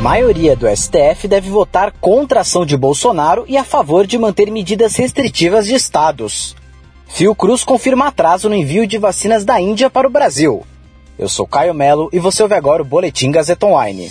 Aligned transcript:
Maioria 0.00 0.56
do 0.56 0.66
STF 0.66 1.28
deve 1.28 1.50
votar 1.50 1.92
contra 2.00 2.38
a 2.38 2.40
ação 2.40 2.64
de 2.64 2.74
Bolsonaro 2.74 3.44
e 3.46 3.58
a 3.58 3.64
favor 3.64 4.06
de 4.06 4.16
manter 4.16 4.50
medidas 4.50 4.96
restritivas 4.96 5.66
de 5.66 5.74
estados. 5.74 6.56
Fiocruz 7.06 7.64
confirma 7.64 8.06
atraso 8.06 8.48
no 8.48 8.54
envio 8.54 8.86
de 8.86 8.96
vacinas 8.96 9.44
da 9.44 9.60
Índia 9.60 9.90
para 9.90 10.08
o 10.08 10.10
Brasil. 10.10 10.64
Eu 11.18 11.28
sou 11.28 11.46
Caio 11.46 11.74
Melo 11.74 12.08
e 12.14 12.18
você 12.18 12.42
ouve 12.42 12.54
agora 12.54 12.80
o 12.80 12.84
Boletim 12.84 13.30
Gazeta 13.30 13.66
Online. 13.66 14.08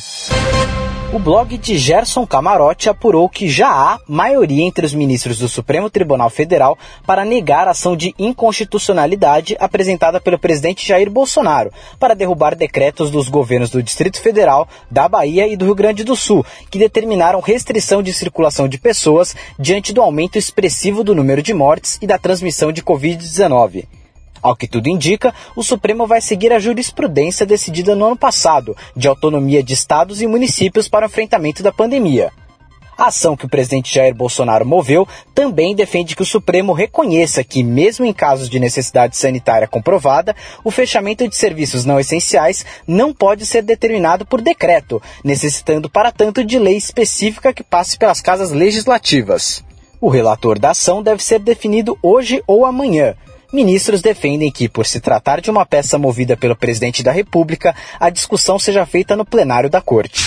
O 1.11 1.17
blog 1.17 1.57
de 1.57 1.75
Gerson 1.75 2.27
Camarote 2.27 2.87
apurou 2.87 3.27
que 3.27 3.49
já 3.49 3.67
há 3.67 3.99
maioria 4.07 4.63
entre 4.63 4.85
os 4.85 4.93
ministros 4.93 5.39
do 5.39 5.49
Supremo 5.49 5.89
Tribunal 5.89 6.29
Federal 6.29 6.77
para 7.03 7.25
negar 7.25 7.67
a 7.67 7.71
ação 7.71 7.97
de 7.97 8.13
inconstitucionalidade 8.19 9.57
apresentada 9.59 10.21
pelo 10.21 10.37
presidente 10.37 10.87
Jair 10.87 11.09
Bolsonaro 11.09 11.71
para 11.99 12.13
derrubar 12.13 12.55
decretos 12.55 13.09
dos 13.09 13.27
governos 13.27 13.71
do 13.71 13.81
Distrito 13.81 14.21
Federal, 14.21 14.69
da 14.91 15.09
Bahia 15.09 15.47
e 15.47 15.57
do 15.57 15.65
Rio 15.65 15.73
Grande 15.73 16.03
do 16.03 16.15
Sul, 16.15 16.45
que 16.69 16.77
determinaram 16.77 17.39
restrição 17.39 18.03
de 18.03 18.13
circulação 18.13 18.67
de 18.67 18.77
pessoas 18.77 19.35
diante 19.57 19.91
do 19.91 20.03
aumento 20.03 20.37
expressivo 20.37 21.03
do 21.03 21.15
número 21.15 21.41
de 21.41 21.55
mortes 21.55 21.97
e 22.03 22.05
da 22.05 22.19
transmissão 22.19 22.71
de 22.71 22.83
Covid-19. 22.83 23.85
Ao 24.41 24.55
que 24.55 24.67
tudo 24.67 24.87
indica, 24.87 25.33
o 25.55 25.63
Supremo 25.63 26.07
vai 26.07 26.21
seguir 26.21 26.53
a 26.53 26.59
jurisprudência 26.59 27.45
decidida 27.45 27.95
no 27.95 28.05
ano 28.05 28.17
passado, 28.17 28.75
de 28.95 29.07
autonomia 29.07 29.61
de 29.61 29.73
estados 29.73 30.21
e 30.21 30.27
municípios 30.27 30.87
para 30.87 31.05
o 31.05 31.09
enfrentamento 31.09 31.61
da 31.61 31.71
pandemia. 31.71 32.31
A 32.99 33.07
ação 33.07 33.37
que 33.37 33.45
o 33.45 33.49
presidente 33.49 33.95
Jair 33.95 34.13
Bolsonaro 34.13 34.65
moveu 34.65 35.07
também 35.33 35.73
defende 35.73 36.17
que 36.17 36.21
o 36.21 36.25
Supremo 36.25 36.73
reconheça 36.73 37.45
que, 37.45 37.63
mesmo 37.63 38.05
em 38.05 38.11
casos 38.11 38.49
de 38.49 38.59
necessidade 38.59 39.15
sanitária 39.15 39.69
comprovada, 39.69 40.35
o 40.65 40.69
fechamento 40.69 41.25
de 41.25 41.33
serviços 41.33 41.85
não 41.85 41.97
essenciais 41.97 42.65
não 42.85 43.13
pode 43.13 43.45
ser 43.45 43.61
determinado 43.61 44.25
por 44.25 44.41
decreto, 44.41 45.01
necessitando, 45.23 45.89
para 45.89 46.11
tanto, 46.11 46.43
de 46.43 46.59
lei 46.59 46.75
específica 46.75 47.53
que 47.53 47.63
passe 47.63 47.97
pelas 47.97 48.19
casas 48.19 48.51
legislativas. 48.51 49.63
O 50.01 50.09
relator 50.09 50.59
da 50.59 50.71
ação 50.71 51.01
deve 51.01 51.23
ser 51.23 51.39
definido 51.39 51.97
hoje 52.03 52.43
ou 52.45 52.65
amanhã, 52.65 53.15
Ministros 53.51 53.99
defendem 53.99 54.51
que, 54.51 54.69
por 54.69 54.85
se 54.85 54.99
tratar 54.99 55.41
de 55.41 55.49
uma 55.49 55.65
peça 55.65 55.97
movida 55.97 56.37
pelo 56.37 56.55
presidente 56.55 57.01
da 57.01 57.11
República, 57.11 57.75
a 57.99 58.11
discussão 58.11 58.59
seja 58.59 58.85
feita 58.85 59.15
no 59.15 59.25
plenário 59.25 59.71
da 59.71 59.81
Corte. 59.81 60.23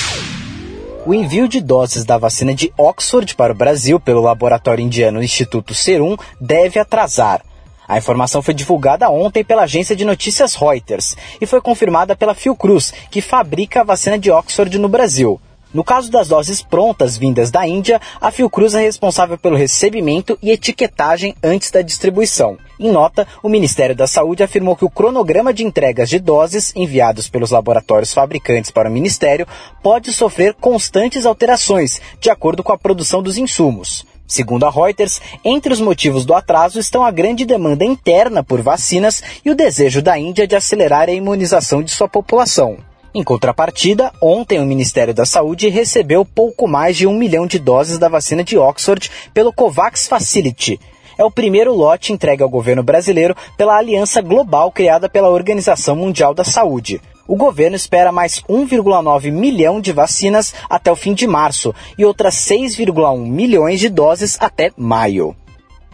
O 1.07 1.15
envio 1.15 1.47
de 1.47 1.61
doses 1.61 2.05
da 2.05 2.19
vacina 2.19 2.53
de 2.53 2.73
Oxford 2.77 3.37
para 3.37 3.53
o 3.53 3.57
Brasil 3.57 4.01
pelo 4.01 4.21
laboratório 4.21 4.85
indiano 4.85 5.23
Instituto 5.23 5.73
Serum 5.73 6.17
deve 6.41 6.81
atrasar. 6.81 7.43
A 7.87 7.97
informação 7.97 8.43
foi 8.43 8.55
divulgada 8.55 9.09
ontem 9.09 9.45
pela 9.45 9.63
agência 9.63 9.95
de 9.95 10.05
notícias 10.05 10.57
Reuters 10.57 11.17
e 11.41 11.47
foi 11.47 11.61
confirmada 11.61 12.17
pela 12.17 12.35
Fiocruz, 12.35 12.93
que 13.09 13.21
fabrica 13.21 13.83
a 13.83 13.85
vacina 13.85 14.19
de 14.19 14.33
Oxford 14.33 14.77
no 14.79 14.89
Brasil. 14.89 15.41
No 15.75 15.83
caso 15.83 16.11
das 16.11 16.29
doses 16.29 16.61
prontas 16.61 17.17
vindas 17.17 17.51
da 17.51 17.67
Índia, 17.67 18.01
a 18.21 18.31
Fiocruz 18.31 18.75
é 18.75 18.81
responsável 18.83 19.39
pelo 19.39 19.57
recebimento 19.57 20.39
e 20.43 20.51
etiquetagem 20.51 21.35
antes 21.43 21.71
da 21.71 21.81
distribuição. 21.81 22.59
Em 22.79 22.91
nota, 22.91 23.27
o 23.43 23.49
Ministério 23.49 23.97
da 23.97 24.07
Saúde 24.07 24.43
afirmou 24.43 24.77
que 24.77 24.85
o 24.85 24.91
cronograma 24.91 25.53
de 25.53 25.65
entregas 25.65 26.11
de 26.11 26.19
doses 26.19 26.73
enviados 26.77 27.29
pelos 27.29 27.51
laboratórios 27.51 28.13
fabricantes 28.13 28.71
para 28.71 28.91
o 28.91 28.93
Ministério 28.93 29.47
pode 29.83 30.13
sofrer 30.13 30.55
constantes 30.55 31.25
alterações, 31.25 32.01
de 32.21 32.29
acordo 32.29 32.63
com 32.63 32.73
a 32.73 32.79
produção 32.79 33.23
dos 33.23 33.39
insumos. 33.39 34.05
Segundo 34.27 34.65
a 34.65 34.71
Reuters, 34.71 35.21
entre 35.45 35.73
os 35.73 35.81
motivos 35.81 36.25
do 36.25 36.35
atraso 36.35 36.79
estão 36.79 37.05
a 37.05 37.11
grande 37.11 37.45
demanda 37.45 37.85
interna 37.85 38.43
por 38.43 38.61
vacinas 38.61 39.23
e 39.45 39.51
o 39.51 39.55
desejo 39.55 40.03
da 40.03 40.19
Índia 40.19 40.47
de 40.47 40.57
acelerar 40.57 41.09
a 41.09 41.13
imunização 41.13 41.83
de 41.83 41.91
sua 41.91 42.09
população. 42.09 42.92
Em 43.15 43.23
contrapartida, 43.23 44.11
ontem 44.23 44.59
o 44.59 44.67
Ministério 44.67 45.13
da 45.13 45.27
Saúde 45.27 45.69
recebeu 45.69 46.25
pouco 46.25 46.67
mais 46.67 46.97
de 46.97 47.07
um 47.07 47.15
milhão 47.15 47.47
de 47.47 47.59
doses 47.59 47.99
da 47.99 48.09
vacina 48.09 48.43
de 48.43 48.57
Oxford 48.57 49.11
pelo 49.35 49.53
COVAX 49.53 50.09
Facility, 50.09 50.81
é 51.19 51.25
o 51.25 51.31
primeiro 51.31 51.75
lote 51.75 52.13
entregue 52.13 52.43
ao 52.43 52.49
governo 52.49 52.83
brasileiro 52.83 53.37
pela 53.57 53.77
aliança 53.77 54.21
global 54.21 54.73
criada 54.73 55.09
pela 55.09 55.31
Organização 55.31 55.95
Mundial 55.95 56.35
da 56.35 56.45
Saúde. 56.45 57.01
O 57.29 57.37
governo 57.37 57.77
espera 57.77 58.11
mais 58.11 58.43
1,9 58.49 59.31
milhão 59.31 59.81
de 59.81 59.93
vacinas 59.93 60.55
até 60.69 60.91
o 60.91 60.97
fim 60.97 61.15
de 61.15 61.27
março 61.27 61.75
e 61.97 62.05
outras 62.05 62.35
6,1 62.35 63.19
milhões 63.19 63.79
de 63.79 63.89
doses 63.89 64.37
até 64.41 64.73
maio. 64.77 65.37